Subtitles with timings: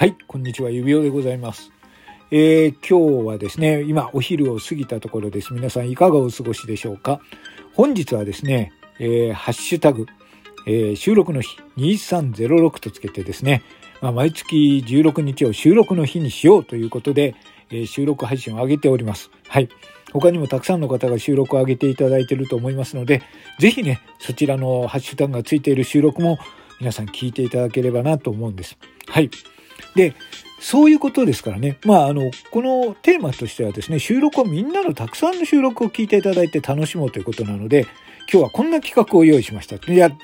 [0.00, 1.72] はい、こんにちは、指輪でございます。
[2.30, 5.52] えー、今日はですね、今お昼を過ぎたところです。
[5.52, 7.20] 皆さんいかがお過ごしでしょうか？
[7.74, 10.06] 本日はですね、えー、ハッシュタグ、
[10.66, 13.62] えー、収録の日2306とつけてですね、
[14.00, 17.34] まあ、毎月16日を収録の日にしようということで、
[17.70, 19.30] え、収録配信を上げております。
[19.48, 19.68] はい。
[20.14, 23.20] 他にもたくさんの方が収録を上げていただいていると思いますので、
[23.58, 26.38] ぜひね、そちらのハッシュタグがついている収録も
[26.80, 28.78] 皆さん聞いていただければなと思うんです。
[29.06, 29.28] はい。
[29.94, 30.14] で、
[30.60, 31.78] そういうことですからね。
[31.84, 37.86] まあ、あの、このテーマとしてはですね、収録をみんなのたくさんの収録を聞いていただいて楽しもうということなので、
[38.30, 39.76] 今日はこんな企画を用意しました。
[39.92, 40.18] いや、はい。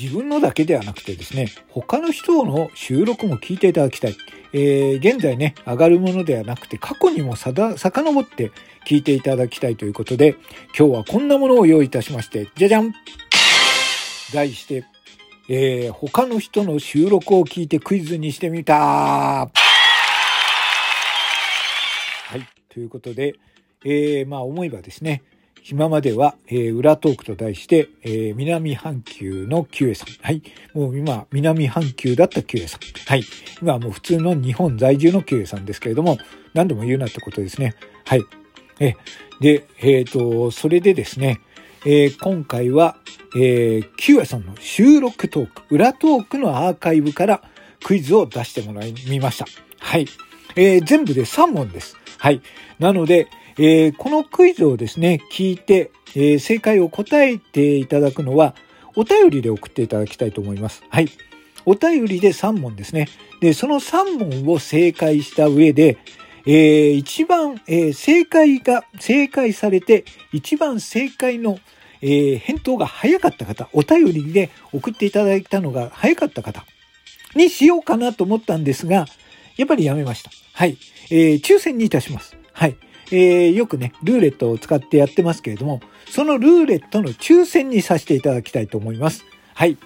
[0.00, 4.16] 自分のだけではなくてですね、他の人の収録も聞いていただきたい。
[4.52, 8.52] えー、現在ね、上がるものではなくて、過去にもさだ、遡って
[8.86, 10.36] 聞いていただきたいということで、
[10.78, 12.94] 今日はこんなものを用意いたしまして、じゃじゃん
[14.32, 14.84] 題して、
[15.48, 19.48] えー、他の人の収録を聞いてクイズにしてみたは
[22.34, 22.48] い。
[22.70, 23.34] ということで、
[23.84, 25.22] えー、まあ思えばですね、
[25.70, 30.08] 今までは、えー、裏トークと題して、えー、南半球のキュエさん。
[30.22, 30.42] はい。
[30.74, 32.80] もう今、南半球だったキュエさん。
[33.06, 33.22] はい。
[33.62, 36.18] 今はもう普通の日本在住のキュエさんですけれども、
[36.52, 37.74] 何度も言うなってことですね。
[38.04, 38.22] はい。
[38.80, 38.94] え、
[39.40, 41.40] で、えっ、ー、と、それでですね、
[41.86, 42.96] えー、今回は、
[43.34, 47.42] えー、キュアさんの収録トーク、裏トークのアーカイブから
[47.84, 49.46] クイズを出してもらいました。
[49.78, 50.06] はい。
[50.56, 51.96] えー、全部で3問です。
[52.18, 52.40] はい。
[52.78, 58.54] なので、えー、このクイズをですね、聞いて、えー、正解を答えていただくのは、
[58.96, 60.82] お便りで送っていただきたいと思います。
[60.88, 61.08] はい。
[61.66, 63.08] お便りで3問ですね。
[63.40, 65.98] で、その3問を正解した上で、
[66.46, 71.58] えー、一番、えー、正解が、正解されて、一番正解の
[72.06, 76.66] えー、返答が早かった方、お便りで送っていただいたのが早かった方
[77.34, 79.06] にしようかなと思ったんですが、
[79.56, 80.30] やっぱりやめました。
[80.52, 80.76] はい。
[81.10, 82.36] えー、抽選にいたします。
[82.52, 82.76] はい。
[83.10, 89.24] えー、よくね、ルーレットを使ってやってますけれども、そのルーレットの抽選にさせていただきたいと思います。
[89.54, 89.78] はい。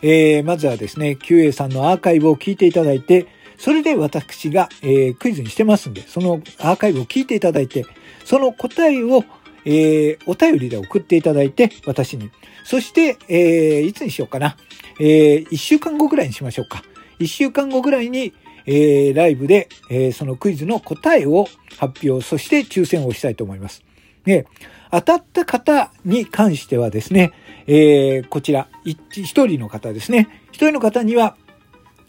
[0.00, 3.26] えー、まずはですね、QA さんのアーカイブを聞いていただいて、
[3.58, 7.84] それで私が、えー、クイズにしてますんで、そのアーカイブを聞いていただいて、
[8.24, 9.24] その答えを
[9.70, 12.30] えー、お便りで送っていただいて、私に。
[12.64, 14.56] そして、えー、いつにしようかな。
[14.98, 16.82] えー、1週間後ぐらいにしましょうか。
[17.20, 18.32] 1週間後ぐらいに、
[18.64, 23.84] えー、ライブで、えー、そのクイズの答えを発表、そして抽選をしたいと思います。
[24.24, 24.46] で、
[24.90, 27.32] 当たった方に関してはですね、
[27.66, 30.28] えー、こちら、一人の方ですね。
[30.50, 31.36] 一人の方には、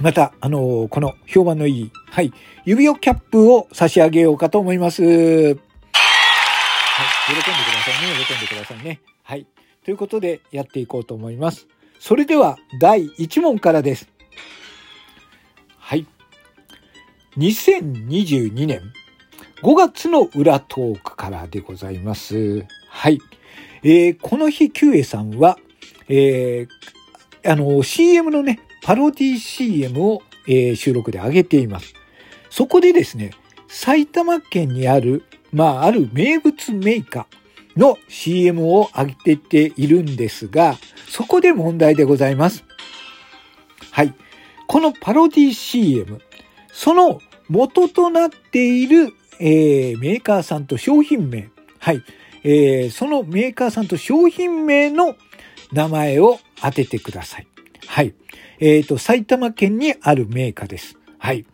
[0.00, 2.32] また、あのー、この評判のいい、はい、
[2.64, 5.71] 指輪キャップを差し上げようかと思います。
[7.26, 8.24] 喜んでくださいね。
[8.26, 9.00] 喜んでくださいね。
[9.22, 9.46] はい。
[9.84, 11.66] ということで、やっていこうと思います。
[11.98, 14.08] それでは、第1問からです。
[15.78, 16.06] はい。
[17.36, 18.80] 2022年
[19.62, 22.66] 5月の裏トークからでございます。
[22.88, 23.20] はい。
[23.84, 25.56] えー、この日、キュエさんは、
[26.08, 31.94] えー、あの、CM のね、パロディ CM を、えー、収録で上げています。
[32.50, 33.30] そこでですね、
[33.68, 40.76] 埼玉県にあるまあ、ある名物メーカーの CM を上げてているんですが、
[41.08, 42.64] そこで問題でございます。
[43.90, 44.14] はい。
[44.66, 46.20] このパロディ CM、
[46.72, 52.02] その元となっている、えー、メーカーさんと商品名、はい。
[52.44, 55.16] えー、そのメーカーさんと商品名の
[55.72, 57.46] 名前を当ててください。
[57.86, 58.14] はい。
[58.58, 60.96] えっ、ー、と、埼玉県にあるメーカーです。
[61.18, 61.44] はい。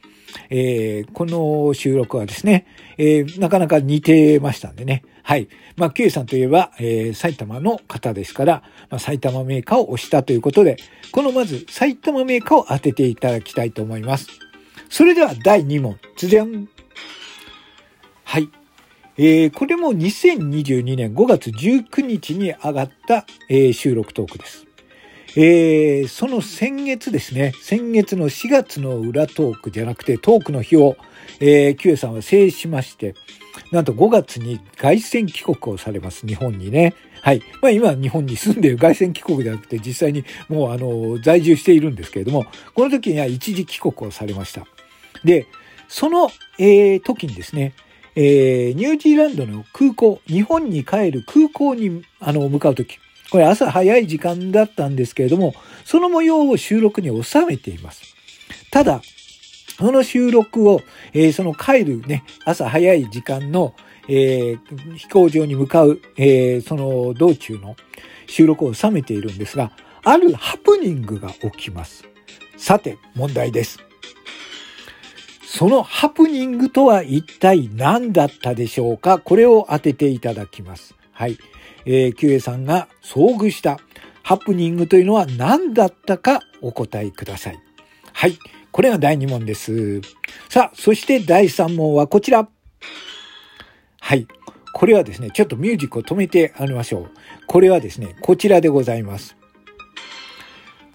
[0.50, 2.66] えー、この収録はですね、
[2.97, 5.04] えー、なかなか似てましたんでね。
[5.22, 5.48] はい。
[5.76, 10.76] まあ、K さんといえば、えー、埼玉の方ですから、まあ、埼玉メーカーを押したということで、
[11.12, 14.28] このまず埼玉メーカーを当てていただきたいと思います。
[14.88, 16.69] それでは第2問、つじゃん。
[18.25, 18.48] はい。
[19.19, 24.68] えー、これも2022年5月19日に上がった、えー、収録トークです。
[25.40, 30.96] えー、その先月ですね、先月の4月の裏トークじゃなくてトークの日を、
[31.38, 33.14] えー、キュエさんは制しまして、
[33.70, 36.93] なんと5月に凱旋帰国をされます、日本にね。
[37.23, 37.43] はい。
[37.62, 44.67] まあ今日本に住んでいる凱旋帰国じゃなくて実際にもうあの在住しているんですけれども、この時には一時帰国をされました。
[45.23, 45.46] で、
[45.87, 47.75] その、えー、時にですね、
[48.17, 52.99] えー、ニュージーランドの空港、日本に帰る空港にあの向かう時、
[53.30, 55.54] これ朝早い時間だったんですけれども、
[55.84, 58.14] その模様を収録に収めています。
[58.70, 59.02] ただ、
[59.76, 60.80] その収録を、
[61.12, 63.75] えー、その帰るね、朝早い時間の、
[64.08, 67.76] えー、飛行場に向かう、えー、その道中の
[68.26, 69.72] 収録を収めているんですが、
[70.02, 72.04] あるハプニングが起きます。
[72.56, 73.78] さて、問題です。
[75.44, 79.19] そのハプニングとは一体何だったでしょうか？
[79.19, 80.94] これを当てていただきます。
[81.19, 81.37] はい。
[81.85, 83.81] えー、キュエさんが遭遇した
[84.23, 87.59] ハプニングというのは何だったかお答えください。
[88.12, 88.38] はい。
[88.70, 90.00] これが第2問です。
[90.49, 92.49] さあ、そして第3問はこちら。
[94.00, 94.29] はい。
[94.73, 97.11] これはですね、ちょっとミュージックを止めてあげましょう。
[97.49, 99.37] これはですね、こちらでございます。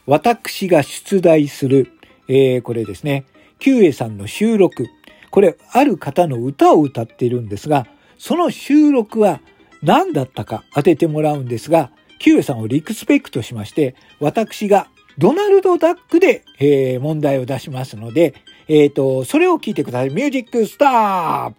[0.06, 1.92] 私が出題する、
[2.30, 3.26] えー、これですね、
[3.60, 4.88] キュエさんの収録。
[5.32, 7.88] これ、ある方の歌を歌っているんですが、
[8.18, 9.42] その収録は
[9.84, 14.88] 何だったか当ててもらうんですが、キュウエさんをリクスペクトしまして、私が
[15.18, 18.34] ドナルド・ダックで、えー、問題を出しますので、
[18.68, 20.10] えっ、ー、と、それを聞いてください。
[20.10, 21.54] ミュージックスターは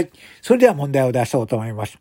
[0.00, 0.10] い。
[0.42, 1.98] それでは問題を出そうと思います。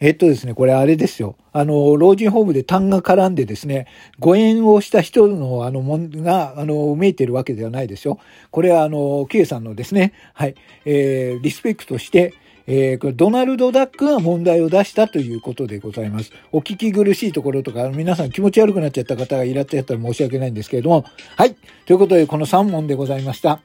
[0.00, 1.36] えっとですね、これあれですよ。
[1.52, 3.86] あの、老人ホームで痰が絡んでですね、
[4.18, 8.18] 誤嚥をした人の、あの、もんが、あの、めいてるわけではないですよ。
[8.50, 10.54] これは、あの、K さんのですね、はい、
[10.86, 12.32] えー、リスペクトして、
[12.66, 16.32] えー、これドナルド・ダックが問題を出したということでございます。
[16.50, 21.04] お聞き苦しいところとか、皆さん気持ち悪くなっちゃった方がいらっしゃったら申し訳ないんですけれども、
[21.36, 21.56] はい。
[21.84, 23.60] ということで、この3問でございました。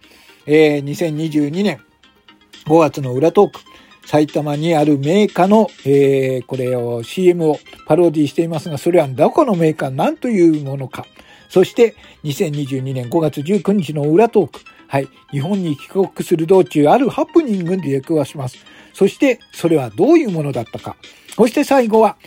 [0.48, 1.80] えー、2022年
[2.66, 3.60] 5月の裏トーク。
[4.06, 11.06] 埼玉にあるメーカーの、えー、これを CM をパロディしていますが、それはどこのメーカー何というものか。
[11.50, 14.60] そして、2022年5月19日の裏トーク。
[14.88, 15.08] はい。
[15.32, 18.58] 日本に帰国する道中、あるハプニングに出くわします。
[18.94, 20.96] そして、それはどういうものだったか。
[21.36, 22.18] そして最後は、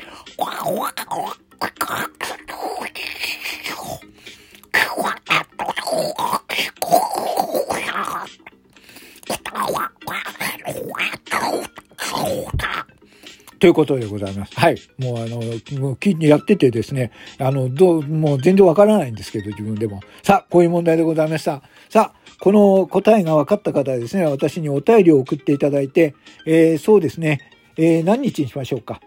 [13.59, 14.55] ということでございます。
[14.55, 14.77] はい。
[14.99, 15.41] もうあの、
[15.81, 20.01] もうやっててですね、あの、どう、もう全然わからないんですけど、自分でも。
[20.23, 21.63] さあ、こういう問題でございました。
[21.89, 26.15] さあ、この答えが分かった方はですね、私にお便りを送っていただいて、
[26.47, 27.41] えー、そうですね、
[27.77, 29.01] えー、何日にしましょうか。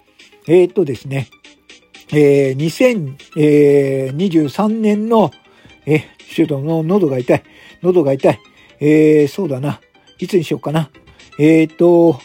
[0.48, 1.30] えー、っとですね、
[2.12, 2.58] えー、
[3.36, 5.32] 2023年の、
[5.86, 7.44] えちょっとの喉が痛い。
[7.82, 8.40] 喉が痛い。
[8.80, 9.80] えー、そうだな。
[10.20, 10.90] いつにしようかな。
[11.40, 12.20] えー、っと、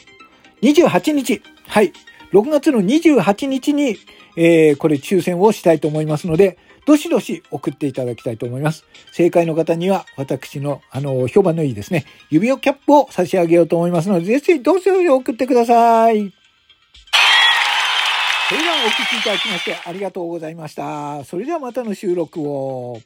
[0.63, 1.43] 28日。
[1.67, 1.93] はい。
[2.33, 3.97] 6月の28日に、
[4.37, 8.85] えー、これ抽選をしたいと思いますので、どしどし送っていただきたいと思います。
[9.13, 16.33] 正解の方には、私の、あの、評判のいいですね、指輪キャップを差し上げようと思いますので、ぜひ、どうぞ送ってください。
[18.49, 21.25] それではお聞きいただきましてありがとうございました。
[21.25, 23.01] それではまたの収録を。